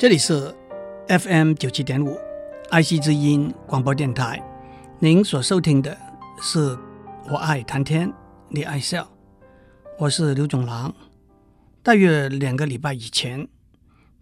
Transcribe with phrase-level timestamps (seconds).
[0.00, 0.56] 这里是
[1.08, 2.18] FM 九七点五
[2.70, 4.42] 爱惜之音广播电台。
[4.98, 5.94] 您所收听的
[6.40, 6.74] 是
[7.28, 8.10] 我爱谈天，
[8.48, 9.06] 你爱笑，
[9.98, 10.90] 我是刘总郎。
[11.82, 13.46] 大约两个礼拜以前，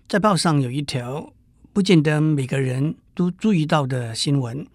[0.08, 1.32] 在报上有一条
[1.72, 4.66] 不见得每个人都注意到的新闻：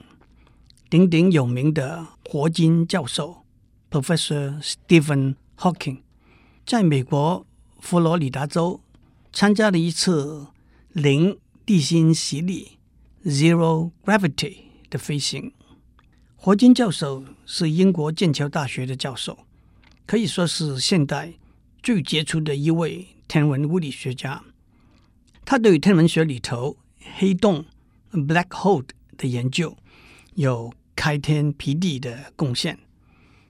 [0.89, 3.43] 鼎鼎有名的霍金教授
[3.91, 5.97] Professor Stephen Hawking
[6.65, 7.45] 在美国
[7.81, 8.79] 佛罗里达州
[9.34, 10.48] 参加了一次。
[10.93, 12.77] 零地心吸力
[13.25, 14.57] （Zero Gravity）
[14.91, 15.51] 的飞行。
[16.35, 19.39] 霍金教授是英国剑桥大学的教授，
[20.05, 21.34] 可以说是现代
[21.81, 24.43] 最杰出的一位天文物理学家。
[25.43, 26.77] 他对天文学里头
[27.15, 27.65] 黑洞
[28.12, 28.85] （Black Hole）
[29.17, 29.75] 的研究
[30.35, 32.77] 有开天辟地的贡献。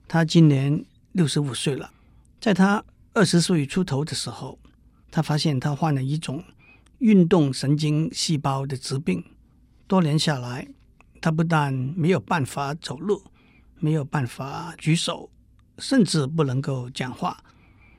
[0.07, 1.91] 他今年六十五岁了，
[2.39, 4.57] 在他二十岁出头的时候，
[5.11, 6.41] 他发现他患了一种。
[7.03, 9.21] 运动神经细胞的疾病，
[9.87, 10.65] 多年下来，
[11.19, 13.21] 他不但没有办法走路，
[13.77, 15.29] 没有办法举手，
[15.79, 17.43] 甚至不能够讲话。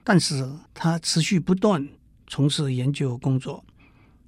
[0.02, 1.86] 但是他持续不断
[2.26, 3.62] 从事研究工作，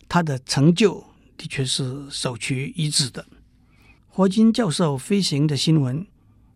[0.07, 1.03] 他的成就
[1.39, 3.27] 的确是首屈一指的。
[4.09, 6.07] 霍金教授飞行的新闻，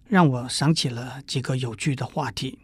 [0.08, 2.58] 让我想起了几个有趣的话题：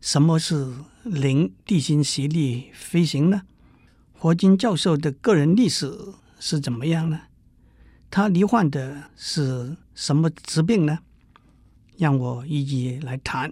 [0.00, 3.42] 什么是零地心吸力飞行呢？
[4.22, 5.90] 霍金教授的个人历史
[6.38, 7.22] 是怎么样呢？
[8.10, 10.98] 他罹患的是什么疾病呢？
[11.96, 13.50] 让我一一来谈。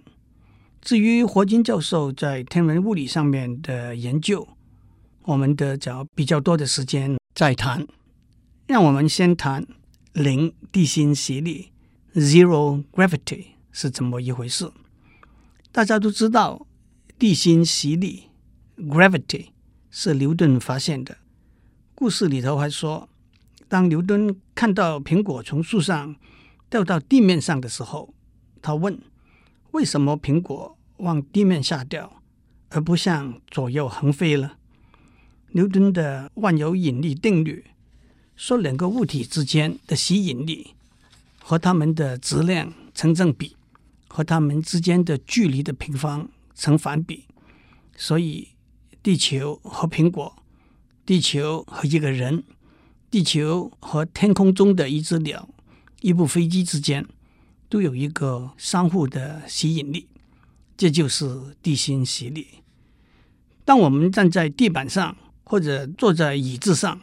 [0.83, 4.47] 至于霍金教授在天文物理上面的研究，
[5.23, 7.87] 我们得找比较多的时间再谈。
[8.67, 9.67] 让我们先谈
[10.13, 11.73] 零地心吸力
[12.13, 14.71] （Zero Gravity） 是怎么一回事。
[15.73, 16.67] 大家都知道
[17.19, 18.25] 地心吸力
[18.77, 19.47] （Gravity）。
[20.01, 21.19] 是牛顿发现的。
[21.97, 23.09] 故事里头还说，
[23.67, 26.15] 当牛顿看到苹果从树上
[26.71, 28.15] 掉到地面上的时候，
[28.63, 28.97] 他问
[29.75, 32.23] ：“为什么苹果往地面下掉，
[32.69, 34.59] 而不向左右横飞了？”
[35.51, 37.65] 牛顿的万有引力定律
[38.37, 40.75] 说，两个物体之间的吸引力
[41.43, 43.57] 和它们的质量成正比，
[44.07, 47.25] 和它们之间的距离的平方成反比，
[47.97, 48.51] 所以。
[49.03, 50.37] 地球和苹果，
[51.07, 52.45] 地球和一个人，
[53.11, 55.49] 地球和天空中的一只鸟、
[56.01, 57.07] 一部飞机之间，
[57.69, 60.09] 都有一个相互的吸引力，
[60.77, 62.47] 这就是地心吸力。
[63.65, 67.01] 当我们站在地板上或者坐在椅子上，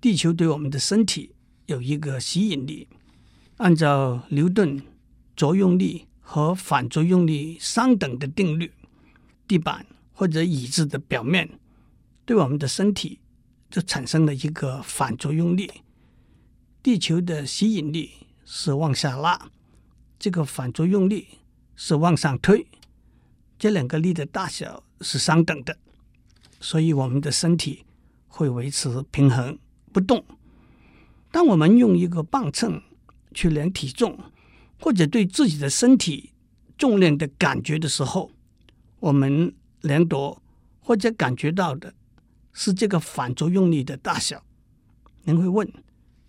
[0.00, 1.32] 地球对我们的身体
[1.66, 2.88] 有一个吸引力。
[3.58, 4.82] 按照牛顿
[5.36, 8.72] 作用力和反作用力相等的定律，
[9.46, 9.86] 地板。
[10.12, 11.58] 或者椅子的表面
[12.24, 13.18] 对我们的身体
[13.70, 15.70] 就产生了一个反作用力，
[16.82, 18.10] 地球的吸引力
[18.44, 19.50] 是往下拉，
[20.18, 21.26] 这个反作用力
[21.74, 22.66] 是往上推，
[23.58, 25.76] 这两个力的大小是相等的，
[26.60, 27.84] 所以我们的身体
[28.28, 29.58] 会维持平衡
[29.90, 30.24] 不动。
[31.30, 32.82] 当我们用一个磅秤
[33.34, 34.18] 去量体重，
[34.78, 36.30] 或者对自己的身体
[36.76, 38.30] 重量的感觉的时候，
[39.00, 39.54] 我们。
[39.82, 40.40] 量度
[40.80, 41.94] 或者感觉到的
[42.52, 44.42] 是这个反作用力的大小。
[45.24, 45.72] 您会问：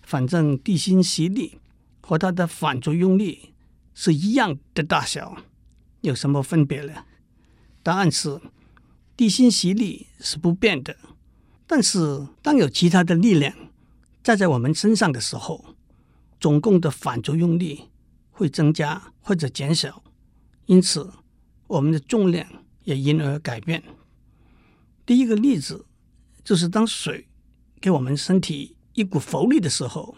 [0.02, 1.59] 反正地心吸力
[2.02, 3.53] 和它的反作用力
[3.94, 5.38] 是一样的大小，
[6.02, 7.06] 有什么分别呢？
[7.81, 8.40] 答案是：
[9.18, 10.96] 地心吸力是不变的。
[11.66, 13.56] 但是当有其他的力量
[14.22, 15.75] 站在我们身上的时候，
[16.40, 17.90] 总共的反作用力
[18.31, 20.03] 会增加或者减少，
[20.66, 21.12] 因此
[21.68, 22.47] 我们的重量。
[22.83, 23.83] 也因而改变。
[25.05, 25.85] 第一个例子
[26.44, 27.27] 就是，当水
[27.81, 30.16] 给我们身体一股浮力的时候，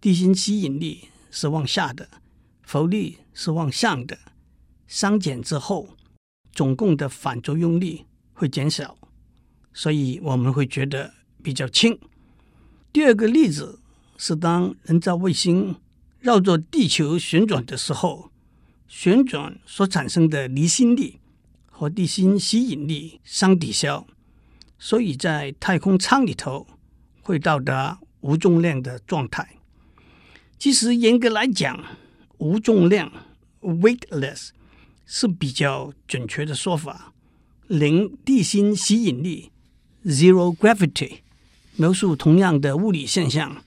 [0.00, 2.08] 地心吸引力是往下的，
[2.62, 4.18] 浮力是往上的。
[4.86, 5.88] 相减之后，
[6.52, 8.96] 总共的反作用力会减少，
[9.72, 11.98] 所以我们会觉得比较轻。
[12.92, 13.80] 第二个例子
[14.16, 15.76] 是，当人造卫星
[16.20, 18.30] 绕着地球旋转的时候，
[18.86, 21.18] 旋转所产生的离心力。
[21.78, 24.06] 和地心吸引力相抵消，
[24.78, 26.66] 所以在太空舱里头
[27.20, 29.58] 会到达无重量的状态。
[30.58, 31.84] 其实严格来讲，
[32.38, 33.12] 无重量
[33.60, 34.48] （weightless）
[35.04, 37.12] 是比较准确的说法。
[37.66, 39.50] 零地心吸引力
[40.06, 41.18] （zero gravity）
[41.74, 43.62] 描述同样的物理现象，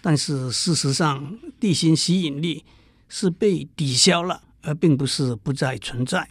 [0.00, 2.64] 但是事实上，地心吸引力
[3.08, 6.28] 是被抵消了，而并不是不再存在。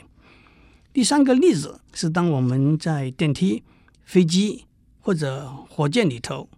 [0.91, 3.63] 第三个例子是，当我们在电梯、
[4.03, 4.65] 飞机
[4.99, 6.49] 或者火箭里头，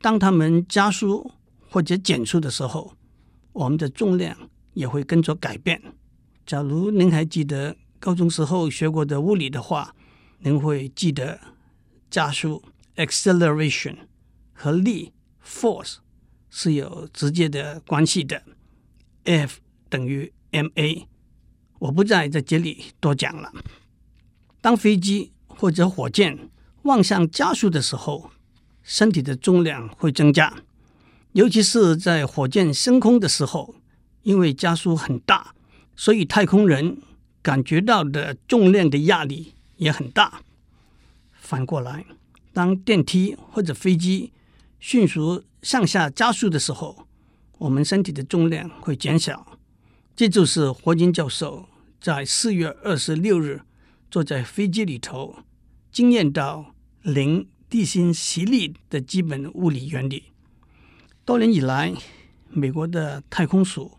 [0.00, 1.32] 当它们加速
[1.70, 2.94] 或者减速的时候，
[3.52, 5.82] 我们的重量也会跟着改变。
[6.44, 9.94] 假如您还记得高中时候学过的物理的话，
[10.40, 11.40] 您会记得
[12.10, 12.62] 加速
[12.96, 13.96] （acceleration）
[14.52, 15.12] 和力
[15.42, 15.96] （force）
[16.50, 18.42] 是有直接的关系的
[19.24, 21.06] ，F 等于 ma。
[21.78, 23.52] 我不再在这里多讲了。
[24.60, 26.48] 当飞机或者火箭
[26.82, 28.30] 往上加速的时候，
[28.82, 30.54] 身体的重量会增加，
[31.32, 33.74] 尤其是在火箭升空的时候，
[34.22, 35.54] 因为加速很大，
[35.94, 36.98] 所以太空人
[37.42, 40.40] 感觉到的重量的压力也很大。
[41.32, 42.04] 反过来，
[42.52, 44.32] 当电梯或者飞机
[44.80, 47.06] 迅速向下加速的时候，
[47.58, 49.55] 我们身体的重量会减小。
[50.16, 51.68] 这就是霍金教授
[52.00, 53.60] 在四月二十六日
[54.10, 55.40] 坐在飞机里头，
[55.92, 60.32] 经验到零地心吸力的基本物理原理。
[61.26, 61.92] 多年以来，
[62.48, 63.98] 美国的太空署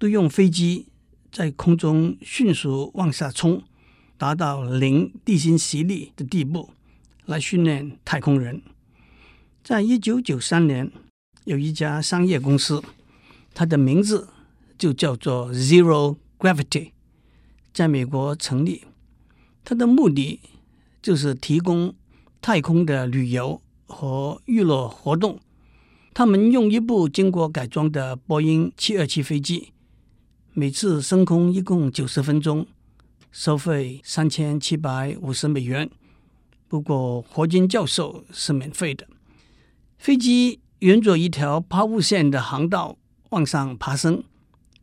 [0.00, 0.88] 都用飞机
[1.30, 3.62] 在空中迅速往下冲，
[4.18, 6.70] 达到零地心吸力的地步，
[7.26, 8.60] 来训练太空人。
[9.62, 10.90] 在一九九三年，
[11.44, 12.82] 有一家商业公司，
[13.54, 14.28] 它的名字
[14.82, 16.90] 就叫做 Zero Gravity，
[17.72, 18.82] 在美国成立。
[19.62, 20.40] 它的目的
[21.00, 21.94] 就是提供
[22.40, 25.38] 太空的旅游和娱乐活动，
[26.12, 29.68] 他们用一部经过改装的波音七二七飞机，
[30.52, 32.66] 每次升空一共九十分钟，
[33.30, 35.88] 收费三千七百五十美元。
[36.66, 39.06] 不过霍金教授是免费的。
[39.96, 42.98] 飞机沿着一条抛物线的航道
[43.30, 44.24] 往上爬升，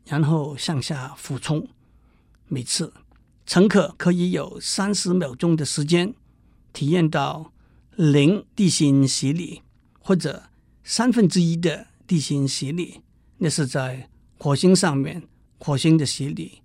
[0.09, 1.67] 然后向下俯冲，
[2.47, 2.91] 每次
[3.45, 6.13] 乘客可以有三十秒钟的时间。
[6.71, 7.51] 体验到
[7.95, 9.63] 零地心吸力，
[9.99, 10.43] 或者
[10.83, 13.01] 三分之一的地心吸力，
[13.37, 15.23] 那是在火星上面
[15.57, 16.61] 火星的吸力；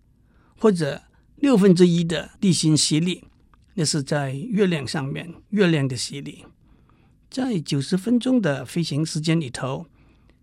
[0.58, 1.02] 或者
[1.36, 3.24] 六分之一的地心吸力，
[3.72, 6.44] 那是在月亮上面月亮的吸力。
[7.30, 9.86] 在九十分钟的飞行时间里头，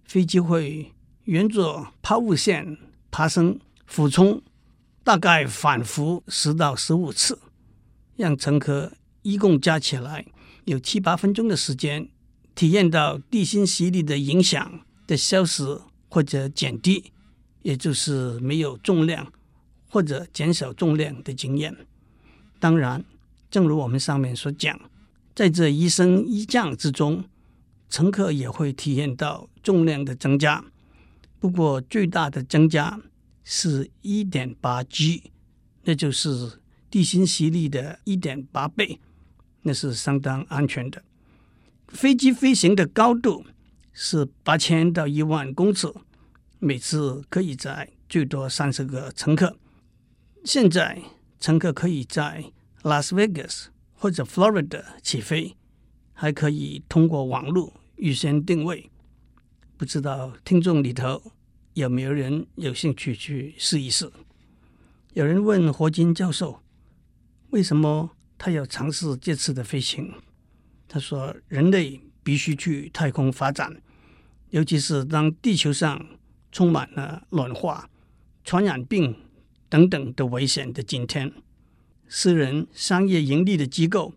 [0.03, 0.91] 飞机会
[1.25, 2.77] 沿着抛物线
[3.11, 4.41] 爬升、俯冲，
[5.03, 7.37] 大概反复十到十五次，
[8.15, 8.93] 让乘客。
[9.23, 10.25] 一共加起来
[10.65, 12.09] 有七八分钟的时间，
[12.55, 15.79] 体验到地心吸力的影响的消失
[16.09, 17.11] 或者减低，
[17.61, 19.31] 也就是没有重量
[19.87, 21.85] 或者减少重量的经验。
[22.59, 23.05] 当然，
[23.51, 24.79] 正如我们上面所讲，
[25.35, 27.23] 在这一升一降之中，
[27.91, 30.65] 乘客也会体验到重量的增加。
[31.41, 33.01] 不过，最大的增加
[33.43, 35.31] 是一点八 G，
[35.85, 36.61] 那就是
[36.91, 38.99] 地心吸力的一点八倍。
[39.63, 41.03] 那是相当安全的。
[41.87, 43.43] 飞机飞行的高度
[43.91, 45.91] 是八千到一万公尺，
[46.59, 49.57] 每次可以载最多三十个乘客。
[50.45, 51.01] 现在
[51.39, 52.51] 乘客可以在
[52.83, 55.57] 拉斯维加斯或者 Florida 起飞，
[56.13, 58.91] 还可以通过网络预先定位。
[59.81, 61.19] 不知道听众里头
[61.73, 64.11] 有没有人有兴趣去试一试？
[65.13, 66.61] 有人问霍金教授，
[67.49, 68.11] 为什么？
[68.37, 70.13] 他要尝试这次的飞行。
[70.87, 73.81] 他说：“人类必须去太空发展，
[74.51, 76.05] 尤其是当地球上
[76.51, 77.89] 充满了暖化、
[78.43, 79.15] 传染病
[79.67, 81.33] 等等的危险的今天，
[82.07, 84.13] 私人、商业盈利的机构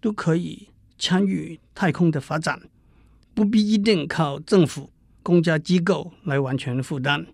[0.00, 2.70] 都可以参与太空的发展，
[3.36, 4.88] 不必一定靠政府、
[5.22, 7.26] 公家机构来完全负担。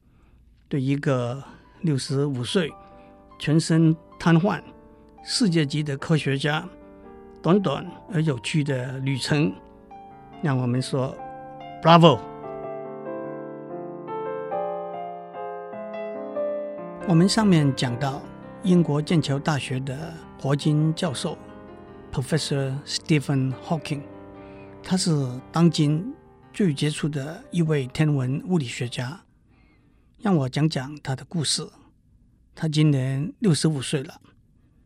[0.69, 1.41] 对一个
[1.83, 2.69] 六十五岁、
[3.39, 4.61] 全身瘫痪。”
[5.23, 6.69] 世界级的科学家，
[7.41, 9.55] 短短而有趣的旅程，
[10.43, 11.17] 让我们说
[11.81, 12.19] Bravo。
[17.07, 18.21] 我们上面讲到
[18.65, 21.39] 英国剑桥大学的霍金教授
[22.13, 24.01] Professor Stephen Hawking，
[24.85, 25.11] 他是
[25.51, 26.13] 当今
[26.53, 29.23] 最杰出的一位天文物理学家。
[30.19, 31.67] 让我讲讲他的故事。
[32.55, 34.21] 他今年六十五岁了。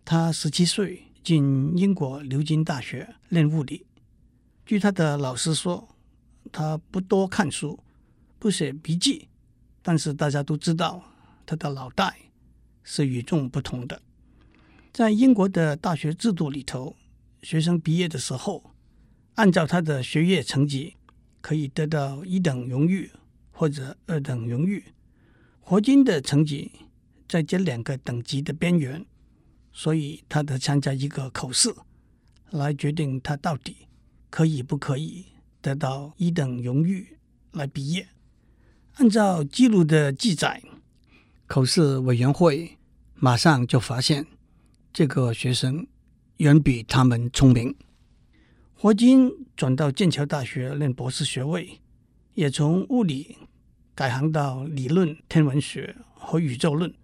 [0.04, 3.84] 他十七岁进英国牛津大学练物理。
[4.64, 5.88] 据他的老师说，
[6.52, 7.80] 他不多看书，
[8.38, 9.28] 不写笔记，
[9.82, 11.02] 但是大家都知道
[11.44, 12.16] 他的脑袋
[12.84, 14.00] 是与众不同的。
[14.92, 16.96] 在英国的大学制度里头，
[17.42, 18.72] 学生毕业的时候，
[19.36, 20.96] 按照他的学业成绩，
[21.40, 23.10] 可以得到一等荣誉
[23.50, 24.84] 或者二等荣誉。
[25.60, 26.72] 霍金的成绩
[27.26, 29.06] 在这两个等级的边缘。
[29.78, 31.70] 所以他得参加一个口试，
[32.48, 33.76] 来决定他到底
[34.30, 35.26] 可以不可以
[35.60, 37.18] 得到一等荣誉
[37.52, 38.08] 来毕业。
[38.94, 40.62] 按照记录的记载，
[41.46, 42.78] 口试委员会
[43.16, 44.26] 马上就发现
[44.94, 45.86] 这个学生
[46.38, 47.76] 远比他们聪明。
[48.86, 51.80] 霍金转到剑桥大学念博士学位，
[52.34, 53.36] 也从物理
[53.96, 56.94] 改行到理论天文学和宇宙论。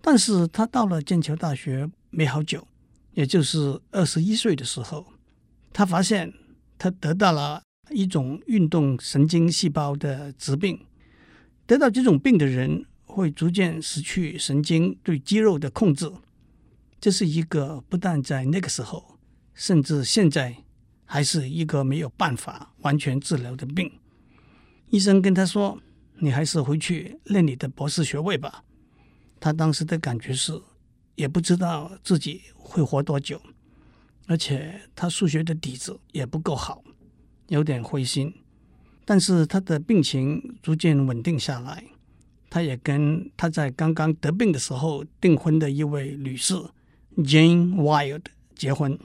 [0.00, 2.64] 但是他到了剑桥大学没好久，
[3.14, 5.04] 也就是二十一岁的时候，
[5.72, 6.32] 他发现
[6.78, 10.78] 他得到了一种运动神经细胞的疾病。
[11.66, 16.08] 得到这种病的人会逐渐失去神经对肌肉的控制。
[17.00, 19.18] 这是一个不但在那个时候，
[19.54, 20.58] 甚至现在。
[21.12, 23.90] 还是一个没有办法完全治疗的病。
[24.90, 25.76] 医生跟他说
[26.22, 28.62] ：“你还是回去念你的博士学位吧。”
[29.40, 30.52] 他当时的感觉是，
[31.16, 33.42] 也不知道自己会活多久，
[34.28, 36.84] 而且他数学的底子也不够好，
[37.48, 38.32] 有点灰心。
[39.04, 41.82] 但是他的病情逐渐稳定下来，
[42.48, 46.54] 他也跟他在刚刚得病的时候订婚的一位女士
[47.16, 48.96] Jane Wilde 结婚，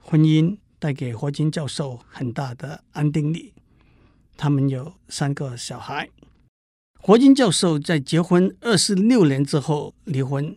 [0.00, 0.58] 婚姻。
[0.78, 3.54] 带给霍金教授很大的安定力。
[4.36, 6.10] 他们有三个小孩。
[6.98, 10.56] 霍金教授在结婚二十六年之后离婚，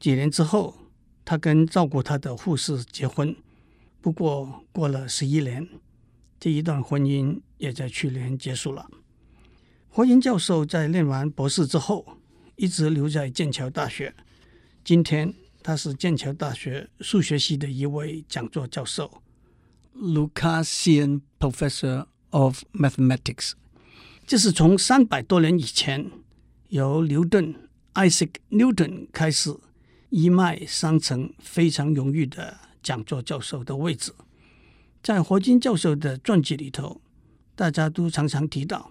[0.00, 0.76] 几年之后，
[1.24, 3.36] 他跟照顾他的护士结婚。
[4.00, 5.68] 不过过了十一年，
[6.40, 8.88] 这一段婚姻也在去年结束了。
[9.88, 12.18] 霍金教授在念完博士之后，
[12.56, 14.14] 一直留在剑桥大学。
[14.82, 15.32] 今天
[15.62, 19.22] 他是剑桥大学数学系的一位讲座教授。
[19.94, 23.52] Lucasian Professor of Mathematics，
[24.26, 26.10] 这是从三百多年以前
[26.68, 27.54] 由牛顿
[27.94, 29.56] Isaac Newton 开始
[30.10, 34.12] 一脉相承、非常荣誉的讲座教授的位置。
[35.02, 37.00] 在霍金教授的传记里头，
[37.54, 38.90] 大家都常常提到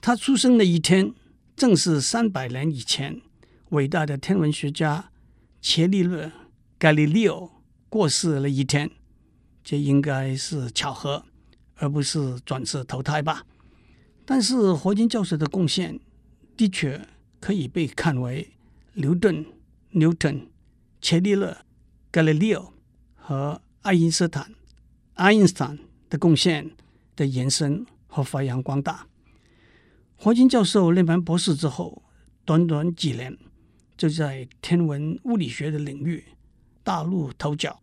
[0.00, 1.14] 他出生的一天，
[1.56, 3.22] 正是三百年以前
[3.70, 5.10] 伟大的天文学家
[5.62, 6.30] 伽利略
[6.78, 7.50] Galileo
[7.88, 8.90] 过世了一天。
[9.68, 11.24] 这应该是巧合，
[11.74, 13.44] 而不是转世投胎吧？
[14.24, 15.98] 但是霍金教授的贡献
[16.56, 17.04] 的确
[17.40, 18.52] 可以被看为
[18.92, 19.44] 牛顿、
[19.90, 20.48] 牛顿、
[21.00, 21.56] 伽利略、
[22.12, 22.56] 伽利略、
[23.16, 24.54] 和爱因斯坦
[25.14, 25.76] 爱因斯坦
[26.08, 26.70] 的贡献
[27.16, 29.08] 的延伸和发扬光大。
[30.14, 32.04] 霍金教授念完博士之后，
[32.44, 33.36] 短短几年
[33.96, 36.22] 就在天文物理学的领域
[36.84, 37.80] 大露头角。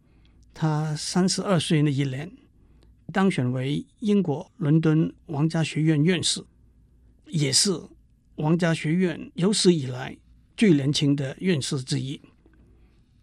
[0.54, 2.32] 他三十二岁那一年，
[3.12, 6.44] 当选为英国伦敦皇家学院院士，
[7.28, 7.72] 也是
[8.36, 10.16] 皇家学院有史以来
[10.56, 12.22] 最年轻的院士之一。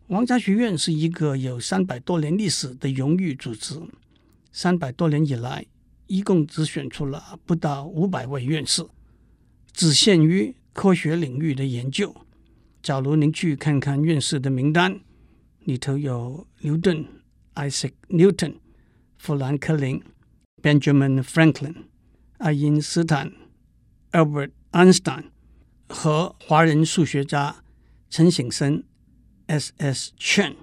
[0.09, 3.81] 皇家学院是一个有三百多年历史的荣誉组织，
[4.51, 5.65] 三百多年以来，
[6.09, 8.85] 一共只选出了不到五百位院士，
[9.73, 12.13] 只限于科学领域的研究。
[12.83, 14.99] 假如您去看看院士的名单，
[15.61, 17.07] 里头有牛顿。
[17.61, 18.55] Isaac Newton、
[19.19, 20.03] 富兰克林、
[20.63, 21.75] Benjamin Franklin、
[22.39, 23.35] 爱因斯坦、
[24.13, 25.25] Albert Einstein
[25.87, 27.63] 和华人数学家
[28.09, 28.85] 陈省身
[29.47, 30.13] S.S.
[30.19, 30.57] Chen。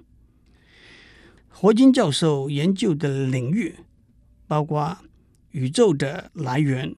[1.48, 3.76] 霍金教授研究的领域
[4.48, 4.98] 包括
[5.52, 6.96] 宇宙的来源、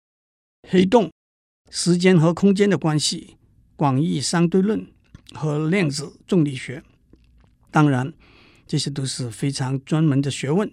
[0.67, 1.11] 黑洞、
[1.69, 3.37] 时间和空间的关系、
[3.77, 4.91] 广义相对论
[5.35, 6.83] 和量子重力学。
[7.71, 8.15] 当然。
[8.71, 10.71] 这些都是非常专门的学问。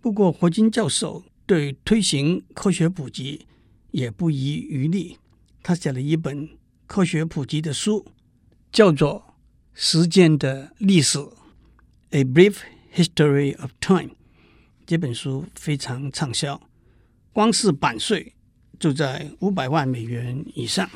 [0.00, 3.46] 不过，霍金教授对推行科学普及
[3.92, 5.16] 也不遗余力。
[5.62, 6.48] 他写了一本
[6.88, 8.04] 科学普及的书，
[8.72, 9.22] 叫做
[9.74, 11.18] 《时间的历史》
[12.10, 12.56] （A Brief
[12.92, 14.10] History of Time）。
[14.84, 16.60] 这本书非常畅销，
[17.32, 18.34] 光是版税
[18.80, 20.90] 就在五百万美元以上。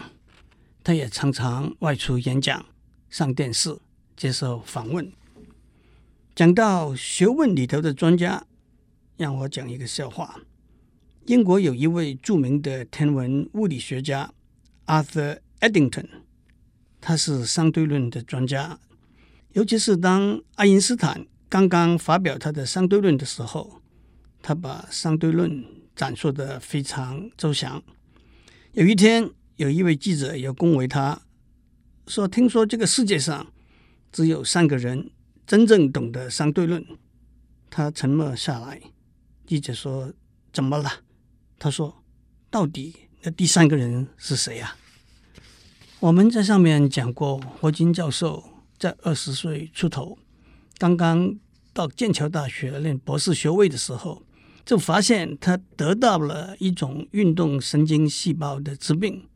[0.82, 2.66] 他也常常外出演讲、
[3.08, 3.78] 上电视、
[4.16, 5.12] 接受访问。
[6.34, 8.44] 讲到学问里头的专家，
[9.16, 10.40] 让我讲一个笑话。
[11.26, 14.34] 英国有一位著名的天文物理学家
[14.86, 16.08] Arthur Eddington，
[17.00, 18.80] 他是相对论的专家。
[19.52, 23.80] 尤其是当爱因斯坦刚刚发表他的相对论的时候，
[24.42, 25.64] 他把相对论
[25.94, 27.80] 展述的非常周详。
[28.72, 31.22] 有一天，有一位记者要恭维他，
[32.08, 33.46] 说：“听说这个世界上
[34.10, 35.08] 只有三个人。”
[35.46, 36.84] 真正懂得相对论，
[37.70, 38.80] 他沉默下来。
[39.46, 40.12] 记者说
[40.52, 40.90] ：“怎么了？”
[41.58, 42.02] 他说
[42.50, 44.76] ：“到底那第三个人是谁呀？”
[46.00, 48.42] 我们在上面讲过，霍金教授
[48.78, 50.18] 在二十岁出头，
[50.78, 51.38] 刚刚
[51.72, 54.22] 到剑桥大学念博士学位的时候，
[54.64, 59.28] 就发现他得到了一种运动神经细胞的疾病。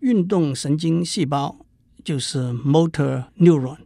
[0.00, 1.64] 运动神经细胞
[2.02, 3.78] 就是 motor neuron，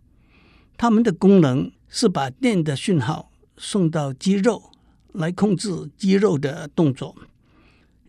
[0.76, 4.70] 它们的功能是把电的讯号送到肌肉
[5.12, 7.16] 来控制肌肉的动作。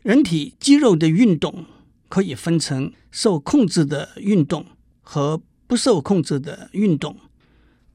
[0.01, 1.65] 人体肌肉的运动
[2.09, 4.65] 可以分成受控制的运动
[5.01, 7.17] 和不受控制的运动。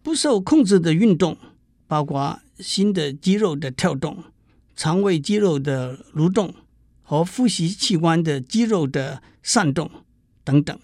[0.02, 1.37] 不受控制的运动
[1.87, 4.25] 包括心的肌肉的跳动。
[4.75, 6.55] 肠胃肌肉的蠕动
[7.02, 9.91] 和呼吸器官的肌肉的扇动
[10.43, 10.76] 等等，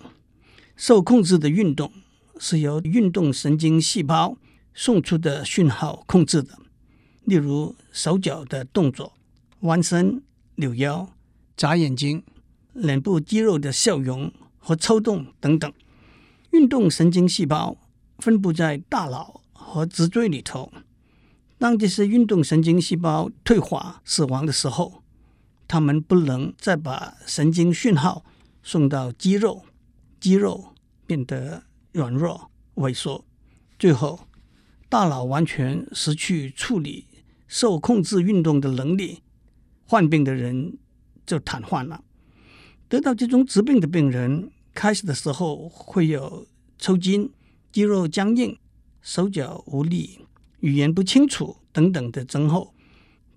[0.77, 1.91] 受控制的运动
[2.39, 4.37] 是由运动神经细胞
[4.73, 6.59] 送出的讯号控制的，
[7.25, 9.13] 例如手脚的动作、
[9.61, 10.23] 弯身、
[10.55, 11.09] 扭腰、
[11.57, 12.23] 眨眼睛、
[12.73, 15.73] 脸部肌肉的笑容和抽动等等。
[16.53, 17.77] 运动神经细胞
[18.19, 20.73] 分布在大脑和脊椎里头。
[21.59, 25.03] 当这些运动神经细胞退化死亡的时候，
[25.67, 28.25] 它们不能再把神经讯号
[28.63, 29.65] 送到肌肉，
[30.21, 30.73] 肌肉
[31.05, 33.25] 变得软弱萎缩，
[33.79, 34.21] 最后
[34.89, 37.07] 大脑完全失去处理
[37.47, 39.23] 受控制运动的能力，
[39.87, 40.79] 患病的人
[41.27, 42.05] 就瘫痪了。
[42.89, 46.47] 得到这种疾病的病人，开始的时候会有
[46.79, 47.31] 抽筋、
[47.71, 48.59] 肌肉僵硬、
[49.03, 50.21] 手脚无力。
[50.61, 52.75] 语言不清楚等等的症候，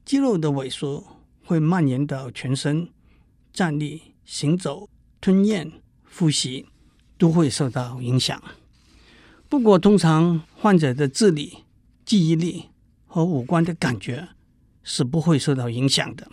[0.03, 1.05] 肌肉的萎缩
[1.45, 2.89] 会蔓延到全身，
[3.53, 4.89] 站立、行走、
[5.19, 5.71] 吞咽、
[6.17, 6.65] 呼吸
[7.21, 8.41] 都会受到影响。
[9.47, 11.59] 不过，通常患者的智力、
[12.03, 12.69] 记忆力
[13.05, 14.29] 和五官的感觉
[14.83, 16.27] 是不会受到影响的。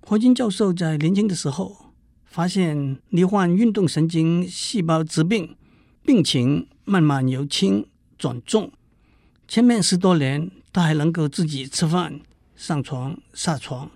[0.00, 1.92] 霍金教授在年轻的时候
[2.24, 5.54] 发现，罹患运动神经细胞疾病，
[6.04, 7.86] 病情慢慢由轻
[8.18, 8.72] 转重。
[9.46, 12.20] 前面十多年，他还能够自己吃饭、
[12.56, 13.88] 上床、下床。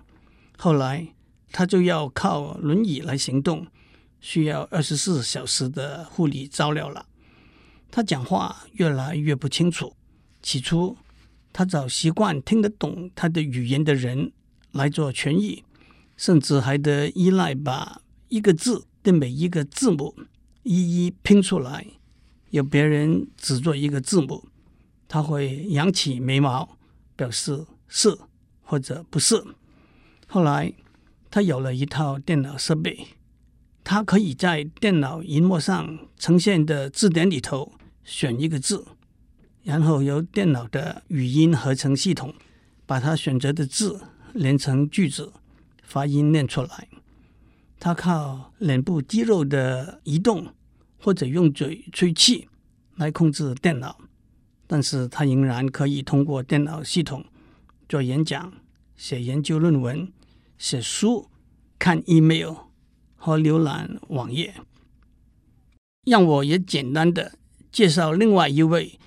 [0.57, 1.09] 后来，
[1.51, 3.67] 他就要靠轮椅来行动，
[4.19, 7.05] 需要二十四小时的护理照料了。
[7.91, 9.95] 他讲话越来越不清楚。
[10.41, 10.97] 起初，
[11.51, 14.31] 他找习惯听得懂他的语言的人
[14.71, 15.63] 来做传译，
[16.15, 20.15] 甚至还得依赖把一个字的每一个字母
[20.63, 21.85] 一一拼出来，
[22.51, 24.47] 由别人只做一个字母。
[25.07, 26.77] 他会扬起眉毛，
[27.15, 28.15] 表示是
[28.61, 29.43] 或者不是。
[30.27, 30.71] 后来，
[31.31, 33.07] 他有了一套电脑设备，
[33.91, 37.73] 他可以在电脑荧幕上呈现的字典里头
[38.03, 38.85] 选一个字，
[39.63, 42.35] 然后由电脑的语音合成系统
[42.85, 43.99] 把他选择的字
[44.33, 45.33] 连成句子，
[45.81, 46.87] 发音念出来。
[47.79, 50.53] 他靠脸部肌肉的移动
[50.99, 52.47] 或者用嘴吹气
[52.97, 53.97] 来控制电脑。
[54.67, 57.25] 但是他仍然可以通过电脑系统
[57.87, 58.53] 做演讲、
[58.95, 60.13] 写研究论文、
[60.59, 61.27] 写书、
[61.79, 62.53] 看 email
[63.19, 64.55] 和浏览网页。
[66.05, 67.33] 让我也简单的
[67.71, 68.97] 介绍另外一位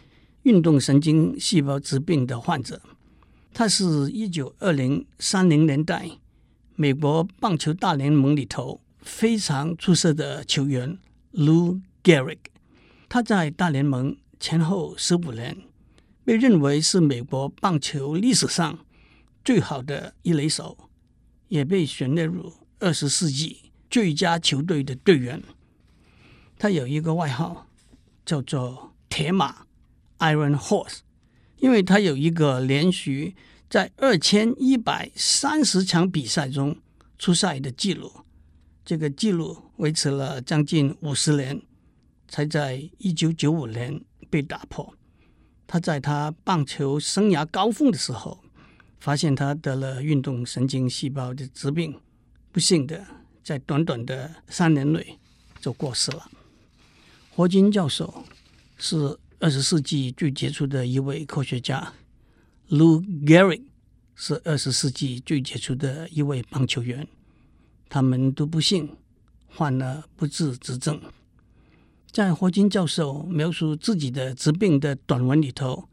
[0.44, 2.80] 运动神经细胞疾病的患者，
[3.52, 6.08] 他是一九二零三零年代
[6.76, 10.96] 美国棒球大联盟里头非常出色的球员
[11.32, 12.38] Lou Gehrig，
[13.08, 14.16] 他在大联盟。
[14.42, 15.56] 前后十五年，
[16.24, 18.76] 被认为是美国棒球历史上
[19.44, 20.76] 最好的一垒手，
[21.46, 25.40] 也被选列入二十世纪最佳球队的队员。
[26.58, 27.68] 他有一个外号
[28.26, 29.66] 叫做“铁马
[30.18, 30.98] ”（Iron Horse），
[31.58, 33.36] 因为他有一个连续
[33.70, 36.78] 在二千一百三十场比赛中
[37.18, 38.10] 出赛的记录，
[38.84, 41.62] 这个记录维持了将近五十年，
[42.26, 44.02] 才在一九九五年。
[44.30, 44.94] 被打破。
[45.66, 48.42] 他在他棒球生涯高峰的时候，
[48.98, 52.00] 发现他得了运动神经细胞的疾病，
[52.50, 53.04] 不幸的
[53.42, 55.18] 在短短的三年内
[55.60, 56.30] 就过世了。
[57.30, 58.24] 霍金教授
[58.76, 61.92] 是二十世纪最杰出的一位科学家
[62.68, 63.62] ，Lou Gehrig
[64.14, 67.08] 是二十世纪最杰出的一位棒球员，
[67.88, 68.96] 他们都不幸
[69.48, 71.00] 患了不治之症。
[72.10, 75.88] 在霍金教授描述自己的疾病的短文里头，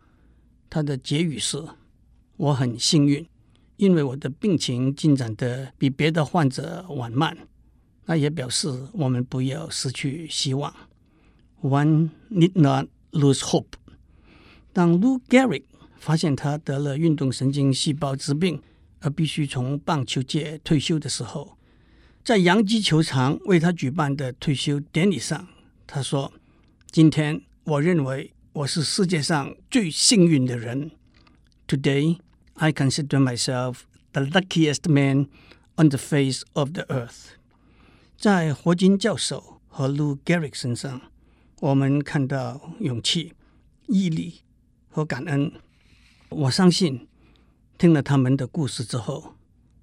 [0.70, 1.64] 他的结语是
[2.36, 3.26] ：“我很幸运，
[3.80, 7.36] 因为我的病情进展得比别的患者缓慢。”
[8.06, 10.74] 那也表示我们不要失去希望。
[11.62, 13.74] One need not lose hope。
[14.74, 15.64] 当 Lou Gehrig
[16.00, 18.62] 发现他得了运动神经细胞疾病
[19.02, 21.58] 而必须从棒球界退休的时候，
[22.24, 25.48] 在洋基球场为他举办的退休典礼上。
[25.86, 26.34] 他说
[26.90, 30.90] ：“今天我认为我是世界上最幸运的人。
[31.68, 32.18] Today
[32.59, 33.81] I consider myself
[34.13, 35.29] the luckiest man
[35.77, 37.35] on the face of the earth。
[38.17, 41.01] 在霍金教授和 Lou Gehrig 身上，
[41.61, 43.35] 我们看到勇气、
[43.87, 44.43] 毅力
[44.89, 45.53] 和感恩。
[46.29, 47.09] 我相信，
[47.77, 49.35] 听了他们的故事之后，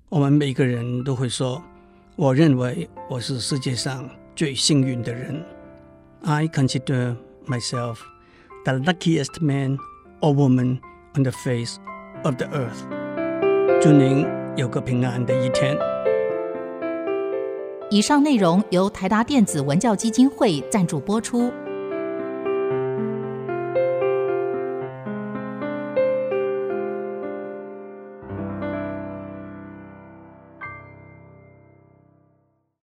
[0.10, 5.45] 我们每个人都会说：“我认为我是世界上最幸运的人。”
[6.24, 8.00] I consider myself
[8.63, 9.78] the luckiest man
[10.19, 10.80] or woman
[11.15, 11.78] on the face
[12.24, 13.81] of the earth。
[13.81, 14.26] 祝您
[14.57, 15.76] 有个平安的一天。
[17.90, 21.52] 以上内容由台达电子文教基金会赞助播出。